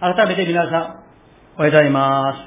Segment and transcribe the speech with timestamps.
[0.00, 1.02] 改めて皆さん、おはよ
[1.58, 2.38] うございます。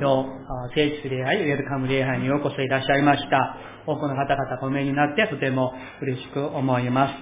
[0.00, 3.56] 今日、聖地礼拝、ウェルカム礼拝にようこそいらっしゃいました。
[3.88, 7.14] 多くの方々ごめんになってとても嬉しく思います。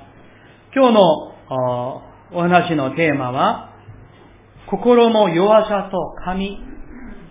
[0.77, 1.01] 今日の
[2.35, 3.71] お話のテーマは、
[4.69, 6.59] 心の弱さと神、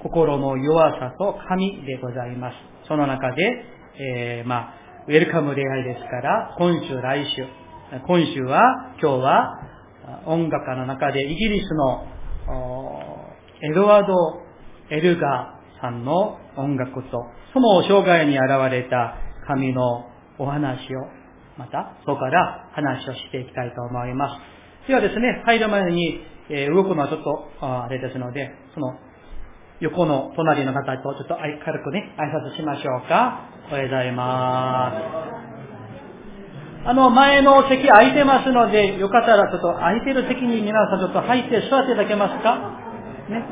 [0.02, 2.56] 心の弱さと神でございます。
[2.88, 3.66] その中で、
[4.00, 4.74] えー、まあ、
[5.08, 7.46] ウェルカム礼拝ですから、今週、来週、
[8.08, 9.71] 今週は、今日は、
[10.26, 12.06] 音楽家の中でイギリスの
[13.62, 14.14] エドワード・
[14.90, 20.06] エルガーさんの音楽と、その生涯に現れた神の
[20.38, 21.00] お話を、
[21.58, 24.40] また、そこから話をしていきたいと思いま
[24.86, 24.88] す。
[24.88, 28.96] ではですね、入る前に、え、動くのはちょっと、あれですので、その、
[29.80, 33.50] 横の隣の方とちょっと軽くね、挨拶しましょうか。
[33.70, 35.51] おはようございます。
[36.84, 42.58] あの、前の席空いてますので、よかったらちょっと空いてる席に皆さんちょっと入って座っていただけますか？
[43.30, 43.46] ね？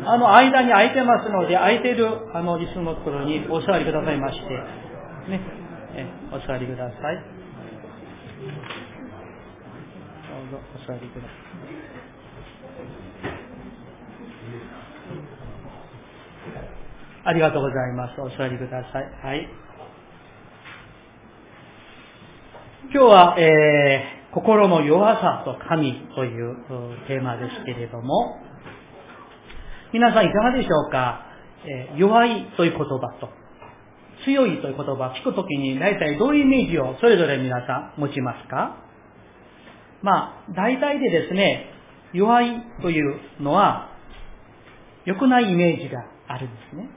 [0.00, 0.08] うん。
[0.08, 4.48] あの、間に空いてますので、空いてる、あの、椅子のところにお座りくださいまして、
[5.30, 5.40] ね？
[5.94, 7.16] え、お座りください。
[10.32, 11.32] どうぞ、お座りください。
[17.24, 18.20] ありがとうございます。
[18.20, 19.10] お座りください。
[19.22, 19.48] はい。
[22.90, 26.56] 今日は、えー、心の弱さと神という
[27.06, 28.38] テーマですけれども、
[29.92, 31.26] 皆さんいかがでしょうか、
[31.64, 32.84] えー、弱いという言葉
[33.20, 33.28] と
[34.24, 38.76] 強いという言葉を聞くときに大体どういうイメージをそれぞれ皆さん持ちますか？
[40.02, 41.66] まあ、大体でですね、
[42.12, 42.50] 弱い
[42.82, 43.90] というのは
[45.04, 46.90] 良くないイメージがあるんですね。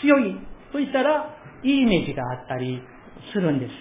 [0.00, 0.34] 強い
[0.72, 2.82] と言ったら、いいイメージがあったり
[3.32, 3.72] するんです。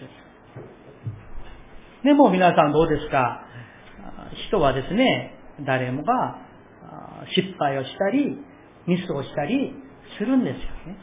[2.04, 3.46] でも皆さんどうですか？
[4.48, 5.36] 人はですね、
[5.68, 6.40] 誰もが
[7.36, 8.38] 失敗をしたり、
[8.88, 9.72] ミスをしたり
[10.18, 10.62] するんですよ
[10.92, 10.98] ね。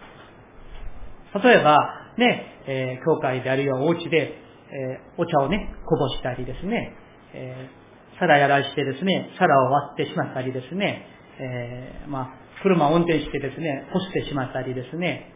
[1.44, 1.78] 例えば、
[2.16, 4.34] ね、えー、教会であるいはお家で、
[4.70, 6.92] えー、お茶をね、こぼしたりですね、
[7.32, 11.06] えー、皿やらしてですね、皿を割ってしまったりですね、
[11.38, 12.31] えー、まあ、
[12.62, 15.32] 車を運転してですね、干してしまったりですね、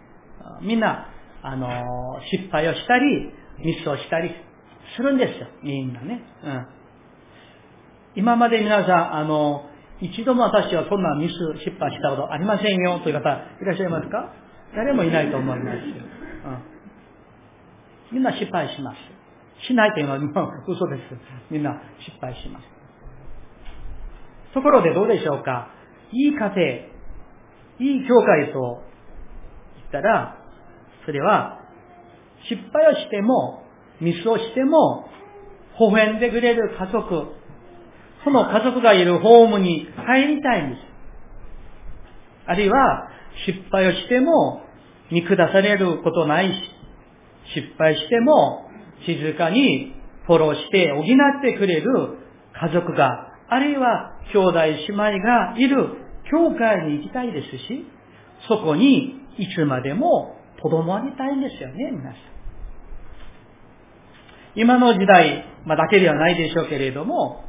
[0.60, 1.06] みんな、
[1.44, 1.68] あの、
[2.32, 3.32] 失敗をしたり、
[3.64, 4.34] ミスをしたり
[4.96, 5.48] するんですよ。
[5.62, 6.22] みんなね。
[6.44, 6.66] うん。
[8.14, 9.66] 今まで皆さん、あの、
[10.00, 11.32] 一度も私はそんなミス、
[11.64, 14.32] 失敗したことありませんよという方いらっしゃいますか
[14.74, 15.82] 誰もいないと思いますよ。
[18.10, 18.16] うん。
[18.16, 19.66] みんな失敗します。
[19.66, 20.18] しないというのは
[20.66, 21.00] 嘘です。
[21.50, 22.64] みんな失敗します。
[24.54, 25.68] ところでどうでしょうか
[26.10, 26.48] いい家庭、
[27.78, 28.82] いい教会と
[29.76, 30.36] 言ったら、
[31.06, 31.58] それは、
[32.48, 33.61] 失敗をしても、
[34.00, 35.08] ミスをしても、
[35.78, 37.26] 微笑んでくれる家族、
[38.24, 40.80] その家族がいるホームに入りたいんです。
[42.46, 43.08] あるいは、
[43.46, 44.62] 失敗をしても、
[45.10, 46.52] 見下されることないし、
[47.54, 48.68] 失敗しても、
[49.04, 49.94] 静かに
[50.26, 52.18] フォローして補ってくれる
[52.52, 57.86] 家族が、あるいは兄弟姉妹がいる教会に行きたいですし、
[58.48, 62.41] そこにいつまでもとどまりたいんですよね、皆さん。
[64.54, 67.44] 今の時代、まあ、だけではないでしょうけれども、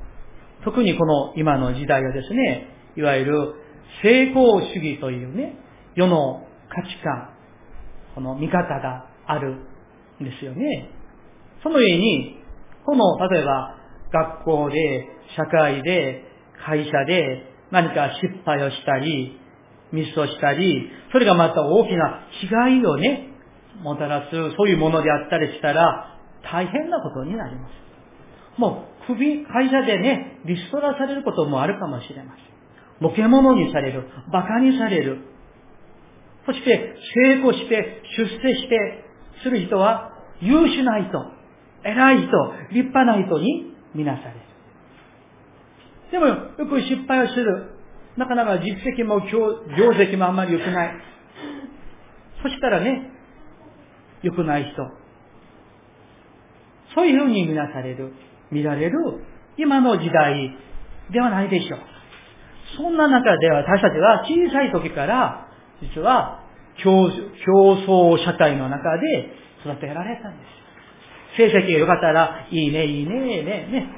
[0.63, 3.53] 特にこの今の時代はですね、いわゆる
[4.01, 5.57] 成功主義というね、
[5.95, 7.29] 世の価値観、
[8.15, 9.55] この見方がある
[10.21, 10.89] んですよね。
[11.61, 12.37] その上に、
[12.85, 13.75] この、例えば、
[14.11, 16.23] 学校で、社会で、
[16.65, 19.39] 会社で、何か失敗をしたり、
[19.91, 23.29] ミスをしたり、それがまた大きな被害をね、
[23.81, 26.12] もたらす、そういうものであったりしたら、
[26.43, 27.71] 大変なことになります。
[28.59, 32.53] もう、首、会社でね、リストラされることもあるかもしれません。
[33.01, 34.07] のけ者にされる。
[34.29, 35.19] 馬鹿にされる。
[36.45, 36.95] そして、
[37.25, 39.05] 成功して、出世して、
[39.43, 40.11] する人は、
[40.41, 41.25] 優秀な人、
[41.83, 42.27] 偉い人、
[42.71, 44.39] 立派な人に見なされる。
[46.11, 47.71] でも、よく失敗をする。
[48.17, 50.93] なかなか実績も業績もあんまり良くない。
[52.43, 53.09] そしたらね、
[54.21, 55.02] 良くない人。
[56.95, 58.13] そういうふうに見なされる、
[58.51, 58.97] 見られる、
[59.57, 60.55] 今の時代
[61.11, 61.79] ではないでしょう。
[62.77, 65.47] そんな中で私たちは小さい時から、
[65.81, 66.43] 実は
[66.83, 69.31] 競争社会の中で
[69.65, 70.63] 育てられたんです。
[71.37, 73.89] 成績が良かったら、いいね、いいね、ね、ね。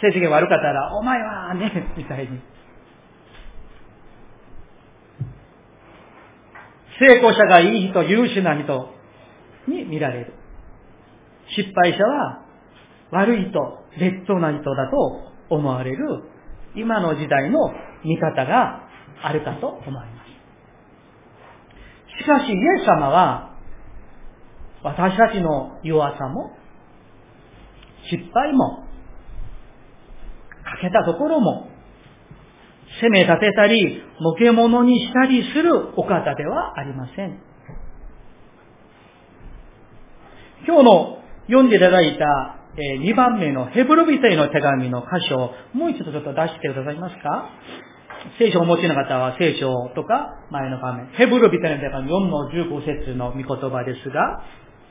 [0.00, 2.40] 成績が悪かったら、お前はね、みたいに。
[6.98, 8.90] 成功者がいい人、優秀な人
[9.68, 10.41] に見られる。
[11.56, 12.44] 失敗者は、
[13.10, 13.60] 悪い人、
[13.98, 15.20] 劣等な人だと
[15.50, 16.22] 思われる
[16.74, 17.58] 今の時代の
[18.04, 18.88] 見方が
[19.22, 20.02] あるかと思いま
[22.18, 22.22] す。
[22.22, 23.52] しかし、イエス様は、
[24.82, 26.56] 私たちの弱さも、
[28.10, 28.84] 失敗も、
[30.80, 31.68] 欠けたところも、
[33.00, 37.38] 責め立てたり、模け物にしたりするお方ではありません。
[40.66, 47.50] 今日の読んでいただいた2番目のヘブル人への手紙の箇所をもう一度ちょっと出してくださいますか？
[48.38, 51.08] 聖書をお持ちの方は聖書とか前の場面。
[51.12, 54.44] ヘブル人への手紙4の15節の御言葉ですが、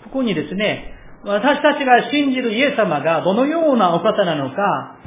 [0.04, 0.94] ここにですね、
[1.24, 4.98] 私たちが信じるイエス様がどのようなお方なのか、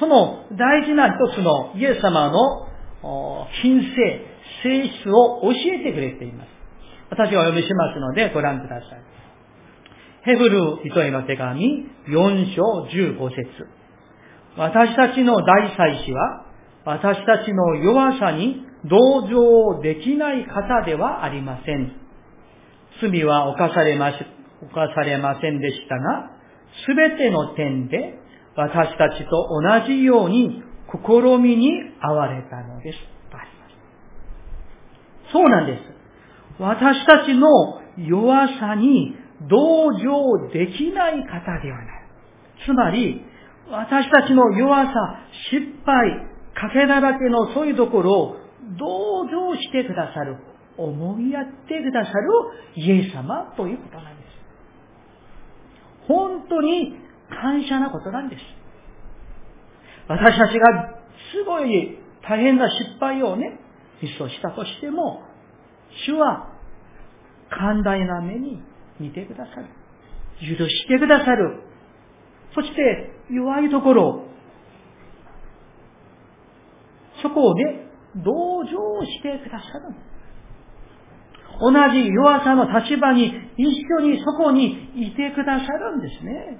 [0.00, 2.68] その大事な一つのイエス様の
[3.62, 4.26] 品性、
[4.62, 6.48] 性質を教えてくれています。
[7.10, 9.07] 私がお読みしますのでご覧ください。
[10.28, 13.48] ヘブル人への手紙4章15節
[14.58, 16.44] 私たちの大祭司は
[16.84, 21.92] 私たちの弱さに同情できない方ではありません。
[23.00, 24.16] 罪は犯されまし、
[24.70, 26.30] 犯されませんでしたが、
[26.86, 28.18] すべての点で
[28.54, 31.70] 私たちと同じように試みに
[32.02, 32.98] 遭われたのです。
[35.32, 36.62] そうなんです。
[36.62, 37.46] 私たちの
[37.96, 39.14] 弱さに
[39.48, 42.08] 同情できない方ではない。
[42.64, 43.24] つまり、
[43.70, 44.92] 私たちの弱さ、
[45.50, 48.36] 失敗、欠けだらけのそういうところを
[48.78, 50.36] 同情してくださる、
[50.76, 52.28] 思いやってくださる
[52.74, 54.28] イエス様ということなんです。
[56.08, 56.96] 本当に
[57.28, 58.42] 感謝なことなんです。
[60.08, 60.94] 私たちが
[61.32, 63.60] すごい大変な失敗をね、
[64.02, 65.22] ミスをしたとしても、
[66.06, 66.48] 主は
[67.50, 68.62] 寛大な目に
[69.00, 69.68] 見てくださる。
[70.40, 71.62] 許してくださる。
[72.54, 74.24] そして弱いところ、
[77.22, 77.86] そこをね、
[78.16, 79.94] 同情してくださる。
[81.60, 86.58] 同じ弱さの立場に一緒にそこにいてくださるんですね。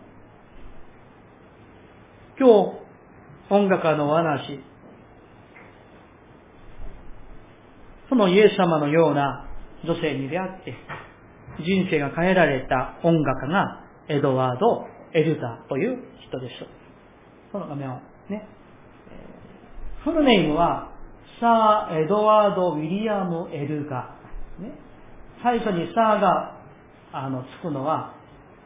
[2.38, 2.88] 今日、
[3.50, 4.60] 音楽家の話、
[8.08, 9.48] そのイエス様のような
[9.84, 10.74] 女性に出会って、
[11.64, 16.64] 人生が変えられた音楽家がエドワード・エルダーという人です。
[17.52, 18.46] この画面をね。
[20.04, 20.92] フルネームは、
[21.40, 24.62] サー・エドワード・ウィリアム・エルガー。
[24.62, 24.72] ね、
[25.42, 26.56] 最初にサーが、
[27.12, 28.14] あの、つくのは、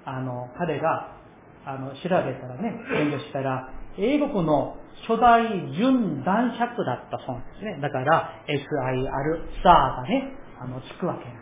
[0.05, 1.17] あの、彼が、
[1.65, 5.45] あの、調べたらね、勉強したら、英国の初代
[5.77, 7.79] 準男爵だったそうなんですね。
[7.81, 11.41] だから、SIR、サーがね、あの、つくわけなんで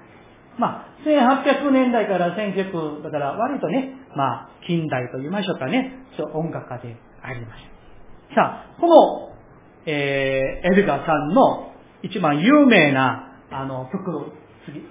[0.57, 0.61] す。
[0.61, 8.35] まあ、1800年代から1900、だから割とね、まあ、近代と言いましょうかね、そう音楽家であります。
[8.35, 9.31] さあ、この、
[9.87, 14.33] えー、エルガーさんの一番有名な、あの、曲、
[14.67, 14.83] 次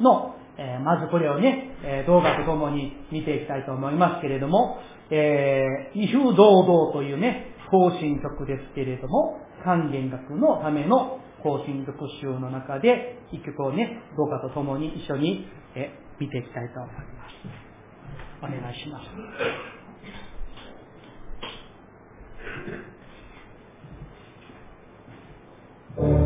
[0.00, 4.78] の、えー、まずこれをね、えー、動画とともに見ていきたいと思いますけれども、
[5.10, 15.46] えー、異風堂々というね、行進曲ですけれども、還元楽のための更新特集の中で、一曲をね、どうかと共に一緒に、
[15.76, 17.06] え見ていきたいと思います。
[18.42, 19.00] お願いしま
[26.16, 26.25] す。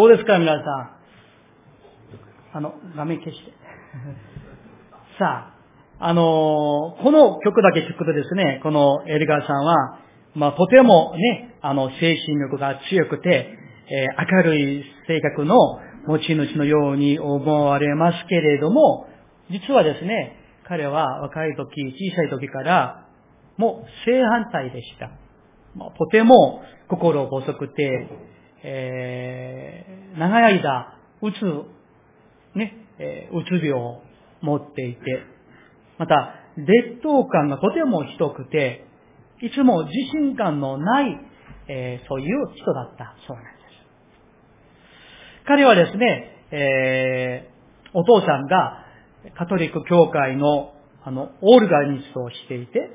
[0.00, 0.60] どうですか、皆さ
[2.54, 2.56] ん？
[2.56, 3.52] あの、画面消して。
[5.20, 5.52] さ
[5.98, 9.98] あ、あのーこの曲だけ聞くとですね、このエルガーさんは、
[10.34, 13.50] まあ、とてもね、あの、精神力が強くて、
[13.90, 15.54] えー明るい性格の
[16.06, 19.06] 持ち主のように思われますけれども、
[19.50, 23.04] 実はですね、彼は若い時、小さい時から、
[23.58, 25.10] もう正反対でした。
[25.76, 28.08] まあとても心細くて、
[28.62, 31.36] えー長い間、うつ、
[32.58, 34.02] ね、えーうつ病を
[34.42, 35.00] 持っていて、
[35.98, 38.86] また、劣等感がとてもひどくて、
[39.42, 41.20] いつも自信感のない、
[41.68, 43.60] えーそういう人だったそうなんです。
[45.46, 47.60] 彼はですね、えー
[47.92, 48.84] お父さんが
[49.36, 52.90] カトリック教会のあの、オールガニストをしていて、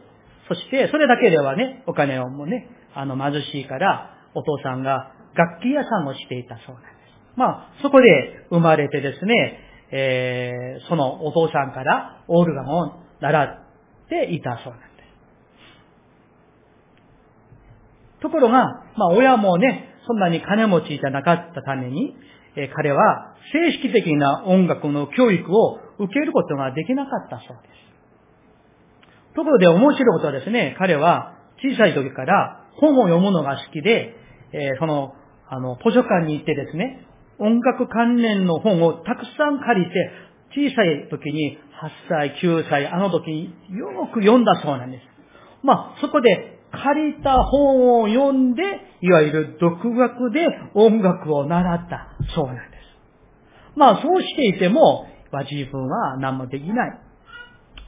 [0.47, 6.95] そしてそれだけではね、お金をもね、あの貧しいから、お父さんが楽器屋さんをしていたそうなんです。
[7.35, 9.59] まあ、そこで生まれてですね、
[9.91, 14.85] えーそのお父さんからオールガンを習っていたそうなんで
[18.19, 18.21] す。
[18.21, 22.15] ところが、まあ親もね、そんなに金持ちじゃなかったために、
[22.55, 27.75] えー彼は正式的な音楽の教育を受けることができなかったそうです。
[29.35, 34.15] ところで面白いことはですね、彼は小さい時から本を読むのが好きで、
[34.53, 35.13] えーその、
[35.49, 37.05] あの、図書館に行ってですね、
[37.39, 40.11] 音楽関連の本をたくさん借りて、
[40.51, 43.43] 小さい時に8歳、9歳、あの時に
[43.77, 45.03] よく読んだそうなんです。
[45.63, 48.61] まあ、そこで借りた本を読んで、
[49.01, 52.75] いわゆる独学で音楽を習ったそうなんです。
[53.75, 55.07] まあ、そうしていても、
[55.51, 56.99] 自分は何もできない。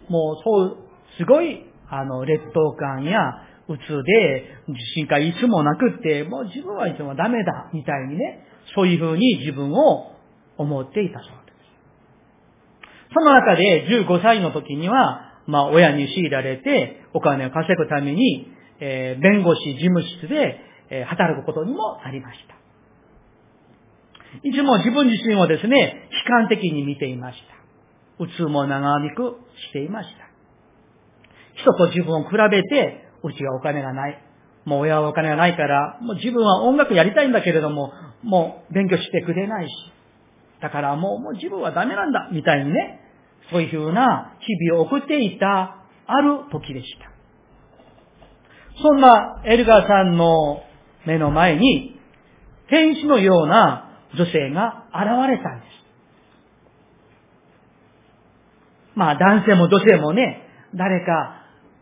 [0.10, 0.78] もう、そう、
[1.18, 3.20] すごい、あの、劣等感や、
[3.68, 8.46] うつで、自信がいつもなくって、もう自分はいつもダメだ、みたいにね、
[8.76, 10.14] そういうふうに自分を
[10.58, 13.14] 思っていたそうです。
[13.14, 20.60] その中で15歳の時には、まあ親に強いられてお金を稼ぐために、えー弁護士事務室で、
[20.90, 22.56] えー働くことにもなりました。
[24.44, 28.24] いつも自分自身をですね、悲観的に見ていました。
[28.24, 29.38] うつも長引く
[29.70, 30.28] していました。
[31.62, 34.24] 人と自分を比べて、うちはお金がない。
[34.66, 37.92] もう親はお金がないから、もう自分は音楽やりたいんだけれども、
[38.24, 39.72] もう勉強してくれないし。
[40.62, 43.00] だからもうもう自分はダメなんだ、みたいにね、
[43.52, 47.12] そういうふうな日々を送っていた、ある時でした。
[48.82, 50.64] そんなエルガーさんの
[51.06, 52.00] 目の前に、
[52.70, 55.78] 天使のような女性が現れたんです。
[58.96, 60.44] まあ男性も女性もね、
[60.76, 61.37] 誰か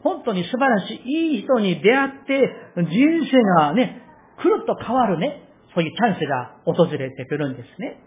[0.05, 2.85] 本当に素晴らしいいい人に出会って、人
[3.25, 4.03] 生がね、
[4.39, 7.99] くるっと変わるね、そういうチャンスが訪れてくるんですね。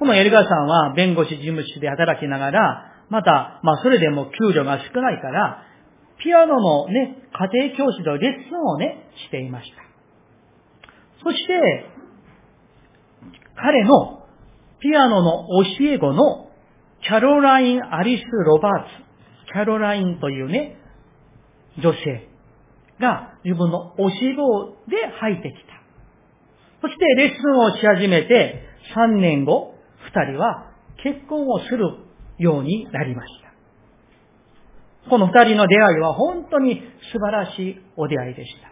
[0.00, 5.62] このエルガーさんは弁護士事務所で働きながら、また、まあそれでも給料が少ないから、
[6.18, 7.16] ピアノのね、
[7.52, 9.76] 家庭教師のレッスンをね、していました。
[11.22, 11.86] そして、
[13.54, 14.26] 彼の
[14.80, 15.46] ピアノの
[15.78, 16.48] 教え子の
[17.02, 18.82] キャロライン・アリス・ロバー
[19.46, 20.78] ツ、キャロラインというね、
[21.78, 22.28] 女性
[23.00, 25.76] が自分の教え子で入ってきた。
[26.82, 28.62] そしてレッスンをし始めて
[28.94, 29.74] 3年後、
[30.14, 30.70] 2人は
[31.02, 31.84] 結婚をする
[32.38, 35.10] ようになりました。
[35.10, 38.70] この2人の出会いは本当に素晴らしいお出会いでした。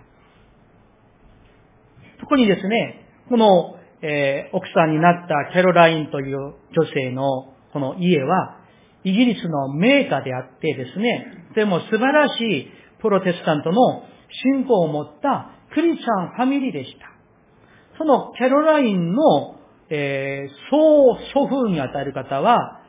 [2.20, 6.54] 特にですね、この、えー奥さんになったキャロラインという女
[6.92, 8.60] 性のこの家は、
[9.02, 12.68] イギリスの名家であってですね、でも素晴らしい
[13.04, 14.02] プロテスタントの
[14.48, 17.98] 信仰を持ったクリスチャンファミリーでした。
[17.98, 19.56] そのキャロラインの、
[19.90, 22.80] えー曽祖父にあたる方は、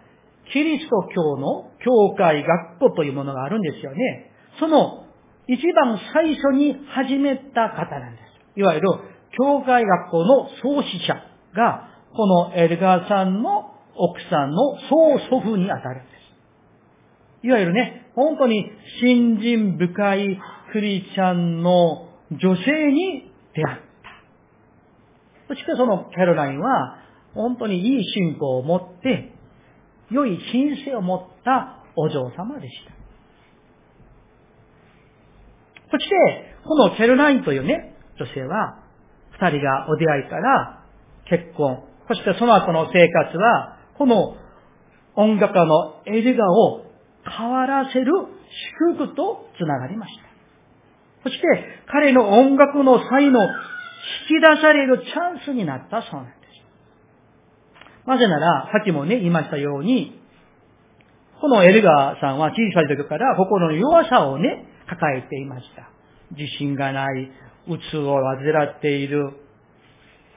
[0.54, 4.32] キリスト教の教会学校というものがあるんですよね。
[4.58, 5.06] その
[5.50, 8.22] 一番最初に始めた方なんで
[8.56, 8.60] す。
[8.60, 8.88] いわゆる
[9.38, 11.16] 教会学校の創始者
[11.54, 16.15] が、このエルガーさんの奥さんの曽祖父にあたるんです。
[17.46, 20.40] いわゆるね、本当に信心深い
[20.74, 25.54] クリスチャンの女性に出会った。
[25.54, 26.98] そしてそのキャロラインは、
[27.36, 29.32] 本当にいい信仰を持って、
[30.10, 32.94] 良い品性を持ったお嬢様でした。
[35.92, 36.16] そして、
[36.64, 38.80] このキャロラインというね、女性は、
[39.34, 40.84] 二人がお出会いから
[41.30, 44.36] 結婚、そしてその後の生活は、この
[45.16, 46.85] 音楽家のエルガを
[47.26, 48.06] 変わらせる
[48.88, 50.24] 祝福とつながりました。
[51.24, 51.46] そして、
[51.88, 53.48] 彼の音楽の才能、引
[54.28, 58.08] き出されるチャンスになったそうなんです。
[58.08, 60.22] なぜなら、さっきもね、言いましたように、
[61.42, 65.90] このエルガーさんは小さい時から心の弱さをね、抱えていました。
[66.32, 67.32] 自信がない、
[67.68, 69.32] うつを患っている。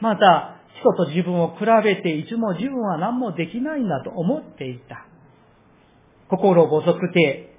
[0.01, 5.08] また、人と自分を比べていつも自分は何もできないんだと思っていた。
[6.29, 7.57] 心細くて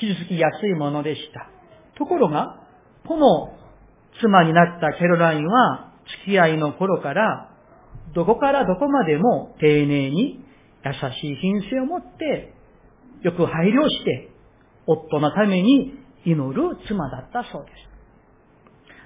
[0.00, 1.50] 傷つきやすいものでした。
[1.96, 2.60] ところが、
[3.06, 3.56] この
[4.20, 5.92] 妻になったキャロラインは
[6.24, 7.50] 付き合いの頃から
[8.14, 10.44] どこからどこまでも丁寧に
[10.84, 12.52] 優しい品性を持って
[13.22, 14.30] よく配慮して
[14.86, 15.94] 夫のために
[16.24, 17.92] 祈る妻だったそうです。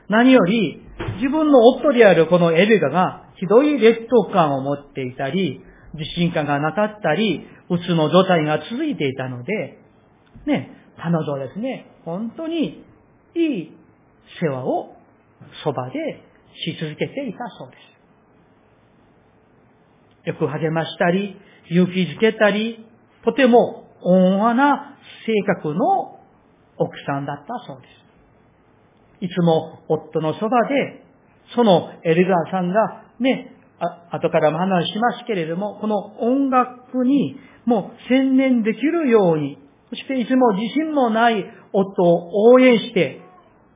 [0.09, 0.83] 何より
[1.17, 5.61] 自分の夫であるこのエルガがひどい劣等感を持っていたり、
[5.99, 9.79] 自信感がなかったり、うつの状態が続いていたので、
[10.47, 12.85] ね、彼女はですね、本当に
[13.35, 13.73] いい
[14.41, 14.95] 世話を
[15.65, 15.95] そばで
[16.65, 17.77] し続けていたそうで
[20.25, 20.29] す。
[20.29, 21.37] よく励ましたり、
[21.71, 22.85] 勇気づけたり、
[23.25, 26.21] とても温和な性格の
[26.79, 27.89] 奥さんだったそうで
[29.21, 29.25] す。
[29.25, 31.05] いつも夫のそばで、
[31.55, 39.59] そのエルガーさんがね、あ後からも話しますけれども、この音楽にもう専念できるように、
[39.91, 43.21] そしていつも自信もない夫を応援して、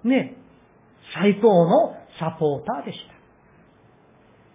[0.05, 0.37] ね、
[1.15, 3.15] 最高のサポーターでした。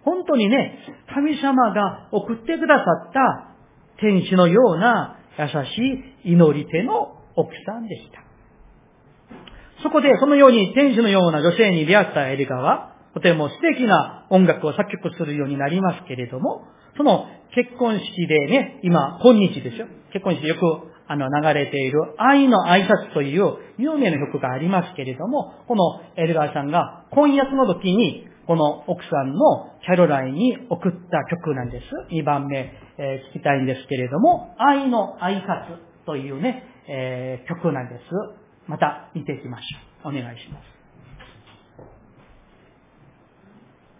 [0.04, 0.78] 本当にね、
[1.12, 3.54] 神様が送ってくださった
[4.00, 8.22] 天使のような優しい祈り手の奥さんでした。
[9.82, 16.66] そこでそのように天使のような女性に出会ったエリカは、とても素敵な音楽を作曲するようになりますけれども、
[16.98, 17.24] その
[17.54, 19.86] 結婚式でね、今、今日ですよ。
[20.12, 20.60] 結婚式でよく
[21.08, 31.84] あの流れている愛の挨拶という有名な曲がありますけれども、このエルガーさんが婚約の時に、この奥さんのキャロラインに送った曲なんです。
[32.14, 38.02] 2番目、えー、聞きたいんですけれども、愛の挨拶というね、えー、曲なんです。
[38.66, 40.10] また見ていきましょう。
[40.10, 40.75] お願いします。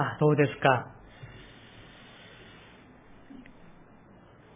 [0.00, 0.86] さあ、どうですか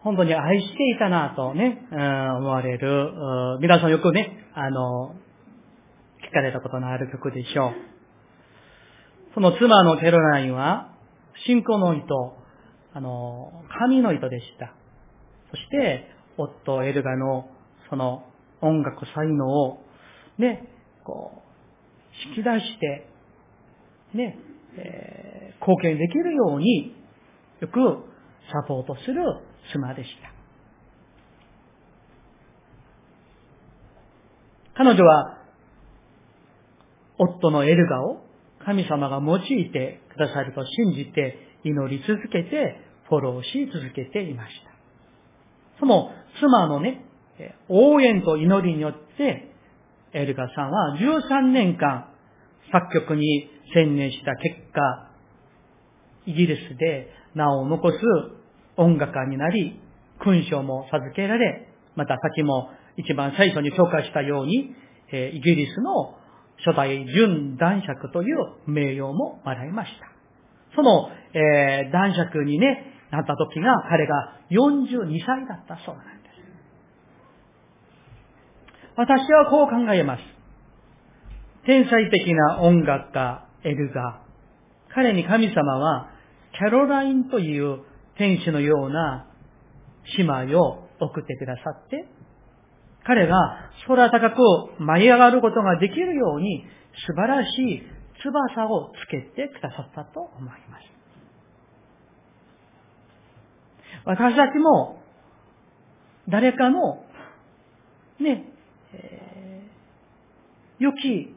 [0.01, 3.13] 本当に愛していたなとね、うん、思われる、
[3.61, 5.15] 皆さんよくね、あの、
[6.27, 7.73] 聞かれたことのある曲でしょう。
[9.35, 10.95] その妻のテロラインは、
[11.47, 12.39] 信仰の糸、
[12.95, 14.73] あの、神の糸でした。
[15.51, 17.51] そして、夫エルガの
[17.91, 18.25] その
[18.63, 19.79] 音楽才能を、
[20.39, 20.71] ね、
[21.05, 23.11] こう、引き出して、
[24.15, 24.39] ね、
[24.77, 26.95] えー、貢献できるように、
[27.61, 27.75] よく
[28.53, 29.23] サポートする
[29.73, 30.33] 妻でした。
[34.77, 35.39] 彼女は、
[37.19, 38.25] 夫のエルガを
[38.65, 44.71] 神様が用いてくださると信じて祈り続けてフォローし続けていました。
[45.79, 46.11] その
[46.41, 47.05] 妻のね、
[47.69, 49.53] 応援と祈りによって、
[50.13, 52.14] エルガさんは13年間
[52.73, 55.11] 作曲に専念した結果、
[56.27, 57.99] イギリスで名を残す
[58.77, 59.81] 音楽家になり、
[60.21, 64.75] 勲章も授けられ、また先も一番最初に紹介したように、
[65.13, 66.15] えイギリスの
[66.65, 70.15] 初代準男爵という名誉ももらいました。
[70.75, 76.35] その、えー、男爵にね、なった時が彼が42歳だったそうなんです。
[78.97, 80.34] 私はこう考えます。
[81.67, 84.95] 天才的な音楽家、エルガー。
[84.95, 86.11] 彼に神様は、
[86.53, 87.81] キャロラインという
[88.17, 89.27] 天使のような
[90.19, 92.07] 姉妹を送ってくださって、
[93.05, 93.37] 彼が
[93.87, 96.65] 空高く舞い上がることができるように
[97.07, 97.83] 素晴らしい
[98.23, 100.95] 翼をつけてくださったと思います。
[104.05, 105.03] 私たちも
[106.29, 107.05] 誰かの
[108.21, 108.45] ね、
[108.93, 111.34] えー、良き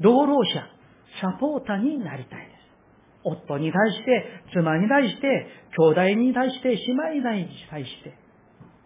[0.00, 0.66] 労働者、
[1.20, 2.56] サポーターになりたいです。
[3.24, 8.14] 夫に対して、妻に対して、兄弟に対して、姉妹に対して、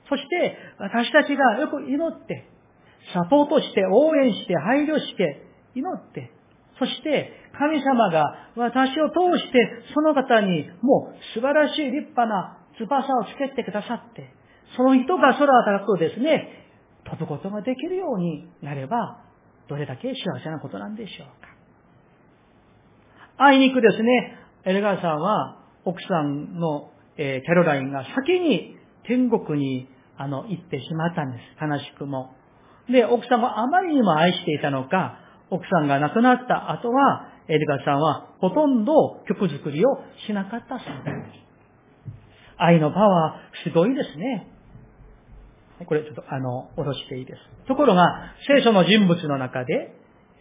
[0.08, 2.46] そして私たちがよく祈って、
[3.14, 6.32] サポートして、応援して、配慮して、祈って、
[6.78, 9.58] そして神様が私を通して
[9.94, 14.32] その方にもう素晴らしい立派な翼をつけてくださって、
[14.76, 15.46] その人が空
[15.78, 16.48] 高くですね、
[17.04, 19.20] 飛ぶことができるようになれば、
[19.70, 21.48] どれだけ幸せなことなんでしょうか。
[23.38, 29.88] あいにくですね、エルガーさんは奥さんの、えー、キャロラインが先に天国に
[30.20, 31.64] あの、行ってしまったんです。
[31.64, 32.34] 悲しくも。
[32.90, 39.88] で、奥さんがあまりにも愛していたのか、奥さんが亡くなった後は、エルガーさんはほとんど曲作りを
[40.26, 42.14] しなかったそうです。
[42.58, 44.46] 愛のパワー、すごいですね。
[45.86, 47.66] これちょっとあの、下ろしていいです。
[47.66, 49.94] ところが、聖書の人物の中で、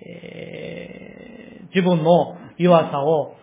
[0.06, 3.36] えー、自分の弱さを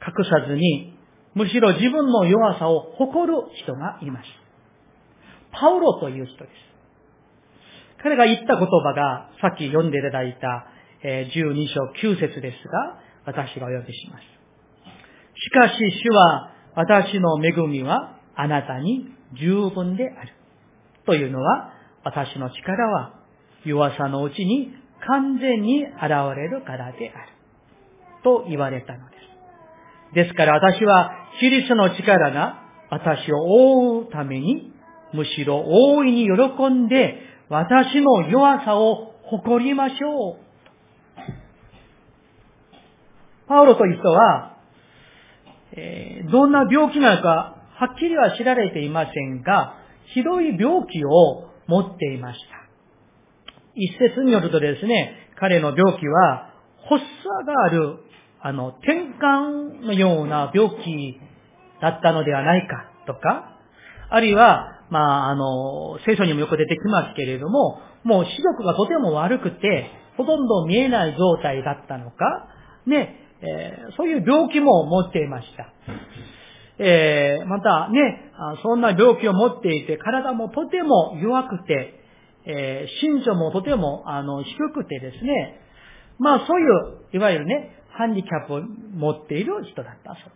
[0.00, 0.98] 隠さずに、
[1.34, 3.34] むしろ自分の弱さを誇る
[3.64, 4.26] 人がいます。
[5.52, 6.52] パウロという人です。
[8.02, 10.66] 彼が言った言葉が、さっき読んでいただいた、
[11.04, 14.22] え12章9節ですが、私がお呼びします。
[15.34, 19.06] しかし主は、私の恵みはあなたに
[19.38, 20.32] 十分である。
[21.06, 21.72] というのは、
[22.04, 23.14] 私の力は
[23.64, 24.72] 弱さのうちに
[25.06, 25.92] 完全に現
[26.36, 27.32] れるからである。
[28.24, 29.16] と言われたので
[30.12, 30.14] す。
[30.14, 34.72] ですから私は、キリストの力が私を覆うために、
[35.12, 40.42] むしろ大いに喜んで、私の弱さを誇りましょう。
[43.48, 44.56] パウロという人は、
[45.72, 49.74] えー、どんな病気なのか、はっきりは知られていませんが、
[50.14, 52.46] ひどい病気を持っていました。
[53.74, 56.52] 一説によるとですね、彼の病気は、
[56.88, 57.98] 発作がある、
[58.40, 61.18] あの、転換のような病気
[61.80, 63.58] だったのではないかとか、
[64.10, 72.46] あるいは、まあ、あの、聖書にもよく出てきますけれども、もう視力がとても悪くて、ほとんど見えない状態だったのか、
[72.86, 75.66] ね、えー、そういう病気も持っていました。
[76.84, 82.00] えー、またね、そんな病気を持っていて、体もとても弱くて、
[82.44, 85.60] えー、身長もとても、あの、低くてですね、
[86.18, 90.30] まあそういう、いわゆるね、ハンディキャップを持っている人だったそうで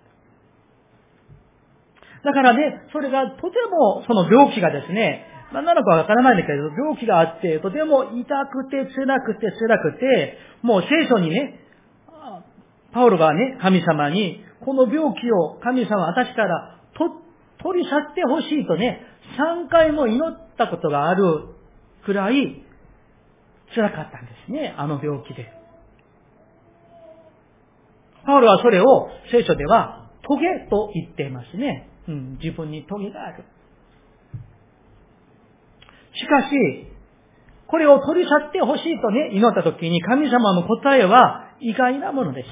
[2.20, 2.24] す。
[2.24, 11.60] だからね、それがとても、その病気がですね、何なのかわからないんだけど、病気があって、とても痛くて、辛くて、辛くて、もう聖書にね、
[12.92, 16.76] パウロがね、神様に、この病気を神様私から
[17.62, 19.00] 取り去ってほしいとね、
[19.38, 21.48] 3回も祈ったことがある
[22.04, 22.62] くらい
[23.74, 25.52] 辛かったんですね、あの病気で。
[28.24, 31.88] パウロはそれを聖書では、トゲと言っていますね。
[32.08, 33.44] うん、自分にトゲがある。
[36.14, 36.86] しかし、
[37.66, 42.48] これを取り去ってほしいとね、祈った時に神様の答えは意外なものでし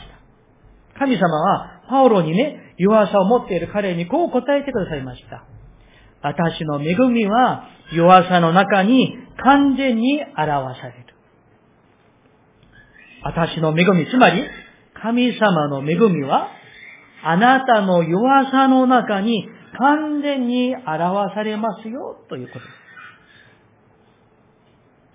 [0.95, 0.99] た。
[0.99, 5.45] 神様は、パウロにね、弱さを持っている彼にこう答えてくださいました。
[6.23, 11.05] 私の恵みは弱さの中に完全に表される。
[13.25, 14.45] 私の恵み、つまり、
[14.95, 16.51] 神様の恵みは、
[17.23, 22.65] あなたの弱さの中に完全に表されますよ、ということ。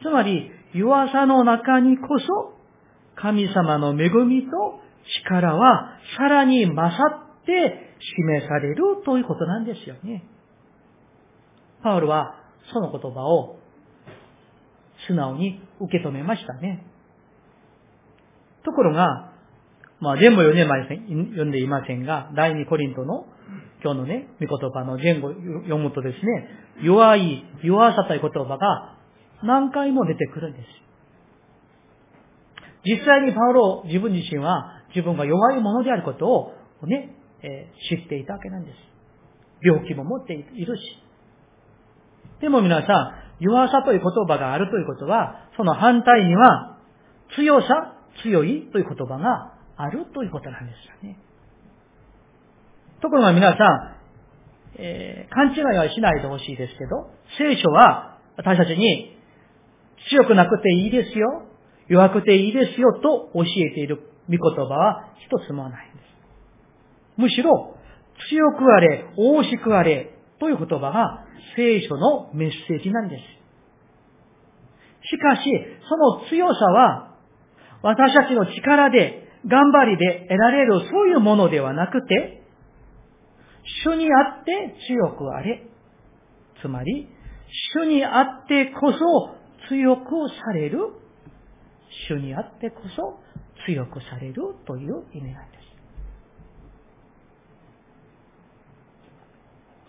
[0.02, 2.54] つまり、弱さの中にこそ、
[3.16, 4.50] 神様の恵みと
[5.26, 10.24] 力はさらに勝って示されるということなんですよね。
[11.84, 12.36] パウルは
[12.74, 13.58] その言葉を
[15.08, 16.86] 素直に受け止めましたね。
[18.64, 19.32] ところが、
[20.00, 23.26] まあ全部読んでません、読んでいませんが、第二コリントの
[23.84, 26.50] 今日のね、御言葉の前後読むとですね、
[26.84, 28.96] 弱い、弱さという言葉が
[29.44, 30.66] 何回も出てくるんです。
[32.86, 36.54] 実際にパウロ自分自身は自分が弱いものであることを
[36.88, 38.76] ね、えー、知っていたわけなんです。
[39.62, 40.82] 病気も持っているし。
[42.42, 46.78] でも皆さん、弱さという言葉があるということは、その反対には、
[47.36, 51.18] 強さ、強いという言葉があるということなんですよね。
[53.02, 53.96] ところが皆さん、
[54.76, 59.18] えー、勘違いはしないでほしいですけど、聖書は私たちに
[60.10, 61.49] 強くなくていいですよ、
[61.90, 63.98] 弱くていいですよと教えている
[64.30, 66.10] 御言葉は一つもないんです。
[67.18, 67.76] むしろ、
[68.30, 71.26] 強くあれ、大しくあれという言葉が
[71.56, 73.22] 聖書のメッセージなんです。
[75.10, 75.42] しかし、
[75.90, 77.16] その強さは、
[77.82, 82.44] 私たちの力で、頑張りで得られるそういうものではなくて、
[83.86, 85.64] 主にあって強くあれ。
[86.62, 87.08] つまり、
[87.74, 89.00] 主にあってこそ
[89.70, 90.80] 強くされる。
[92.10, 93.20] 主にあってこそ
[93.66, 95.60] 強くされるという意味なんです。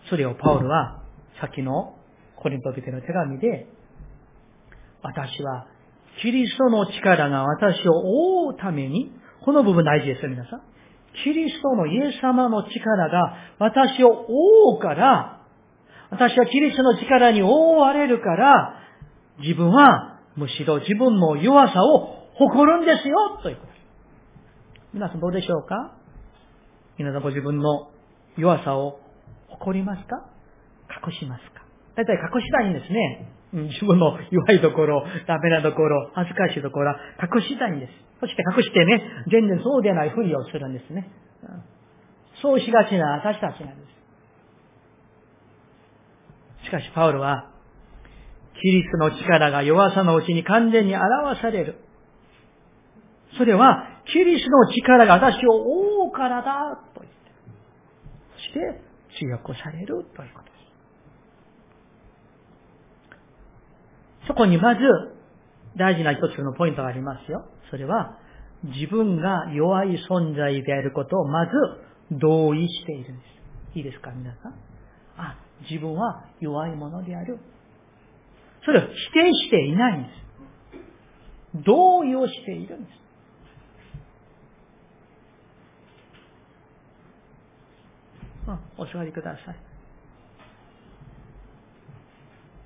[0.09, 1.03] それをパウルは
[1.39, 1.95] 先の
[2.35, 3.67] コリント人の手紙で、
[5.01, 5.67] 私は
[6.21, 9.11] キリストの力が私を覆うために、
[9.45, 10.61] この部分大事ですよ、皆さん。
[11.23, 15.41] キリストのイエス様の力が私を覆うから、
[16.09, 18.75] 私はキリストの力に覆われるから、
[19.39, 23.81] 自分はむしろ自分の弱さを誇るんですよ、ということです。
[24.93, 25.95] 皆さんどうでしょうか？
[26.97, 27.91] 皆さんご自分の
[28.37, 28.99] 弱さを
[29.47, 30.25] 誇りますか？
[31.05, 31.61] 隠しますか？
[31.95, 33.33] 大体隠したいんですね。
[33.51, 37.91] 自分の弱いところ、ダメなところ、恥ずかしいところは隠したいんです。
[38.21, 41.11] そして隠してね、全然そうでないふりをするんですね。
[42.41, 43.85] そうしがちな私たちなんで
[46.63, 46.65] す。
[46.67, 47.50] しかし、パウロは、
[48.61, 51.77] キリストの力が弱さのうちに完全に表される。
[53.37, 57.19] それは、キリストの力が私を覆うからだ、と言って。
[58.35, 58.81] そして、
[59.19, 60.57] 強くされるということです。
[64.27, 64.81] そこにまず
[65.77, 67.45] 大事な一つのポイントがありますよ。
[67.69, 68.17] それは
[68.63, 71.51] 自分が弱い存在であることをまず
[72.11, 73.25] 同意しているんで
[73.73, 73.77] す。
[73.77, 74.53] いいですか皆さん？
[75.17, 75.37] あ、
[75.69, 77.39] 自分は弱いものである。
[78.65, 81.63] それを否定していないんです。
[81.65, 83.01] 同意をしているんです。
[88.47, 89.55] あお座りください。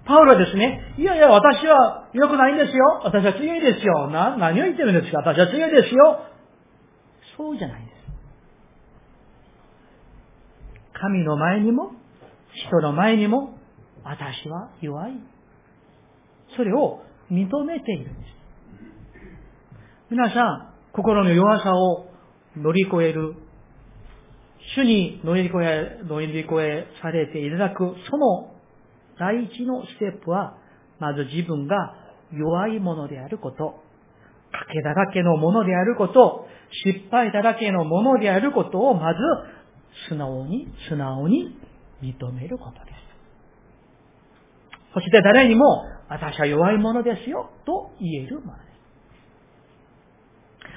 [0.05, 3.01] パウロですね、いやいや、私は良くないんですよ。
[3.03, 4.07] 私は強いですよ。
[4.11, 6.21] な、何を言ってるんですか私は強いですよ。
[7.37, 7.95] そうじゃないです。
[10.93, 11.91] 神の前にも、
[12.53, 13.57] 人の前にも、
[14.03, 15.13] 私は弱い。
[16.55, 18.35] それを認めているんです。
[20.09, 22.07] 皆さん、心の弱さを
[22.55, 23.35] 乗り越える、
[24.75, 28.51] 主に乗り越え、乗り越えされていただく、その
[29.19, 30.57] 第一のステップは、
[30.99, 31.95] まず自分が
[32.31, 33.81] 弱いものであること、
[34.51, 36.47] 欠けだらけのものであること、
[36.85, 39.19] 失敗だらけのものであることをまず
[40.09, 41.57] 素直に、素直に
[42.01, 42.95] 認めることです。
[44.93, 48.65] そして誰にも、私は弱いものですよ、と言えるものです。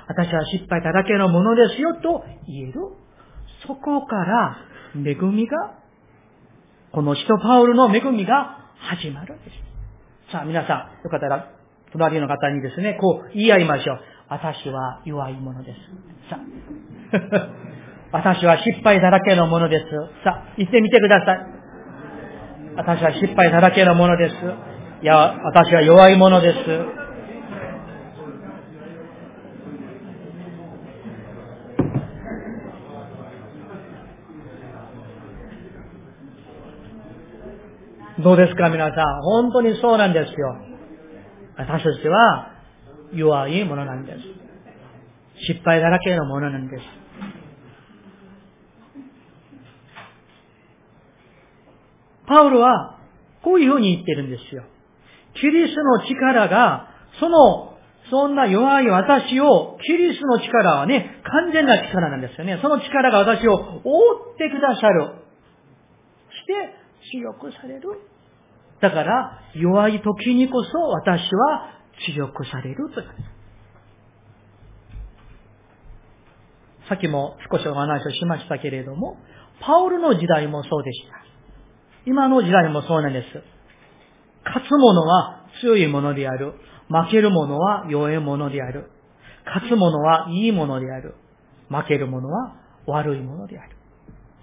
[0.09, 2.81] 私は失敗だらけのものですよ、と言える。
[3.67, 4.57] そこから
[4.95, 5.75] 恵みが
[6.93, 10.33] この使徒パウルの恵みが始まるんです。
[10.33, 11.51] さあ皆さん、よかったら、
[11.93, 14.01] 隣の方にですね、こう言い合いましょう。
[14.29, 15.79] 私は弱いものです。
[16.31, 17.49] さあ。
[18.11, 19.85] 私は失敗だらけのものです。
[20.25, 21.47] さあ、言ってみてください。
[22.77, 24.35] 私は失敗だらけのものです。
[25.01, 26.59] いや、私は弱いものです。
[38.21, 39.23] どうですか皆さん？
[39.23, 40.57] 本当にそうなんですよ。
[41.57, 42.51] 私たちは
[43.15, 44.19] 弱いものなんです。
[45.47, 46.83] 失敗だらけのものなんです。
[52.27, 52.99] パウロは
[53.45, 54.65] こういうふうに言ってるんですよ。
[55.41, 56.89] キリストの力が、
[57.21, 57.79] その、
[58.11, 62.59] そんな弱い私を、キリストの力はね、完全な力なんですよね。
[62.63, 65.05] その力が私を覆ってくださる。
[66.31, 66.75] して、
[67.13, 67.89] 強くされる。
[68.81, 71.71] だから、弱い時にこそ私は
[72.15, 73.07] 強くされるという。
[76.89, 79.19] さっきも少しお話をしましたけれども、
[79.61, 81.19] パウルの時代もそうでした。
[82.07, 83.58] 今の時代もそうなんです。
[84.45, 86.55] 勝つ者は強いものである。
[86.89, 88.91] 負ける者は弱いものである。
[89.45, 91.15] 勝つ者はいいものである。
[91.69, 93.77] 負ける者は悪いものである。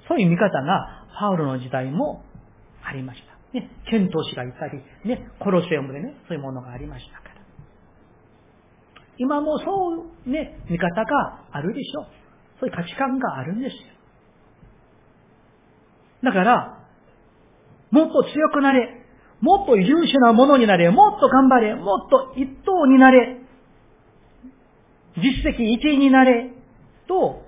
[0.08, 2.24] そういう見方がパウロの時代も
[2.84, 3.36] ありました。
[3.58, 7.36] ね、剣闘士がいたり、ね、コロセウムでね、そういうものがありましたから。
[9.18, 9.66] 今もそ
[10.26, 12.04] うね、見方があるでしょ。
[12.60, 13.80] そういう価値観があるんですよ。
[16.24, 16.80] だから、
[17.92, 19.05] もっと強くなれ。
[19.46, 20.90] もっと優秀なものになれ。
[20.90, 21.76] もっと頑張れ。
[21.76, 23.38] もっと一等になれ。
[25.18, 26.50] 実績一位になれ。
[27.08, 27.44] と、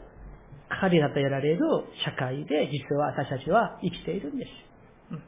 [0.69, 1.59] 彼らとやられる
[2.05, 4.49] 社会で実は私たちは生きているんです。
[5.13, 5.23] うん、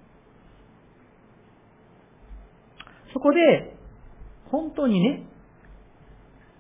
[3.14, 3.76] そこで、
[4.52, 5.24] 本当にね、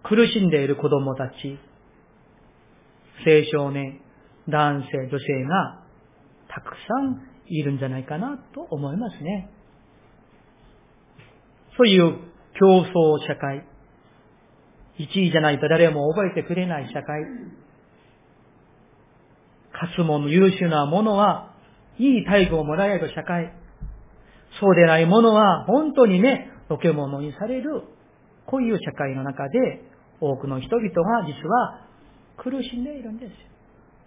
[0.02, 1.60] 苦しんでいる子供たち、
[3.28, 4.02] 青少年、
[4.48, 5.84] 男性、女性が
[6.48, 9.52] たくさんいるんじゃないかなと思いますね。
[11.80, 12.18] そういう
[12.60, 13.65] 競争社会、
[15.00, 17.22] 1位じゃないと誰も覚えてくれない社会、
[19.72, 21.56] 勝つ者、優秀な者は、
[21.98, 23.54] いい待遇をもらえる社会、
[24.60, 27.84] そうでない者は、本当にね、ロケ者にされる、
[28.45, 29.82] こういう社会の中で、
[30.20, 31.88] 多くの人々が実は
[32.36, 33.32] 苦しんでいるんです。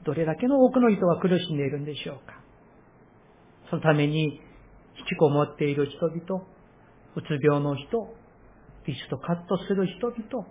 [0.05, 2.35] どれだけの多くの人が苦しんでいるんでしょうか。
[3.71, 4.25] そのために
[4.99, 6.45] 引きこもっている人々、
[7.15, 8.15] うつ病の人、
[8.87, 10.47] リストカットする人々、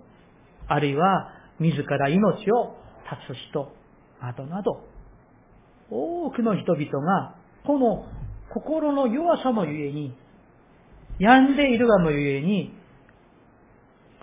[0.68, 2.76] あるいは自ら命を
[3.28, 3.72] 絶つ人、
[4.22, 4.84] などなど、
[5.90, 7.36] 多くの人々が、
[7.66, 8.06] この
[8.54, 10.16] 心の弱さのゆえに、
[11.20, 12.74] 病んでいるがのゆえに、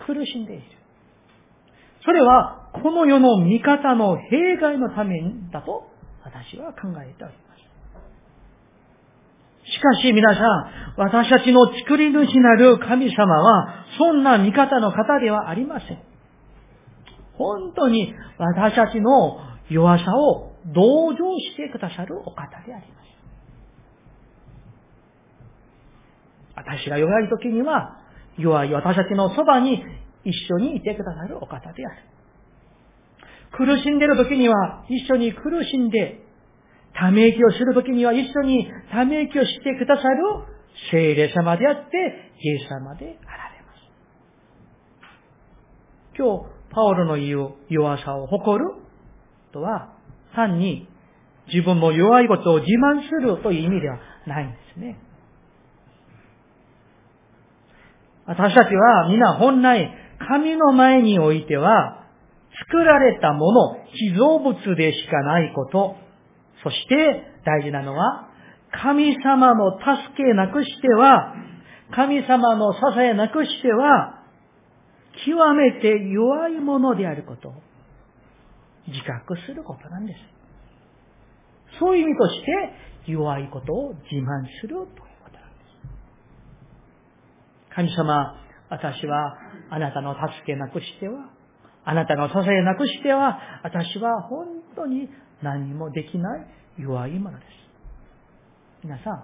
[0.05, 0.63] 苦しんでいる。
[2.03, 5.21] それは、この世の味方の弊害のため
[5.51, 5.87] だと、
[6.23, 7.59] 私は考えております。
[9.71, 16.03] しかし皆さん、私たちの作り主なる神様は、そんな味方の方ではありません。
[17.35, 19.39] 本当に私たちの
[19.69, 23.07] 弱さを同情してくださるお方であります。
[26.57, 28.01] 私が弱い時には、
[28.37, 29.81] 弱い私たちのそばに
[30.25, 31.95] 一緒にいてくださるお方である。
[33.53, 36.19] 苦しんでいる時には一緒に苦しんで
[36.93, 40.58] ため息をするときには一緒にため息をしてくださる
[40.91, 41.97] 聖霊様であって、
[42.41, 43.79] イエス様であられます。
[46.17, 48.71] 今日、パオロの言う弱さを誇る
[49.51, 49.93] とは、
[50.35, 50.87] 単に
[51.51, 54.99] 自分の弱いことを自慢するという意味ではないんですね。
[58.25, 62.05] 私たちは皆本来、神の前においては、
[62.71, 65.95] 作られたもの、被造物でしかないこと、
[66.63, 68.28] そして大事なのは、
[68.71, 71.35] 神様の助けなくしては、
[71.91, 74.23] 神様の支えなくしては、
[75.25, 77.53] 極めて弱いものであることを
[78.87, 80.19] 自覚することなんです。
[81.79, 85.65] そういう意味として、弱いことを自慢するということなんで
[87.69, 87.75] す。
[87.75, 88.35] 神様、
[88.69, 89.35] 私は
[89.71, 91.31] あなたの助けなくしては、
[91.85, 95.09] あなたの支えなくしては、私は本当に
[95.41, 96.47] 何もできない
[96.77, 97.58] 弱いものです。
[98.83, 99.23] 皆さん、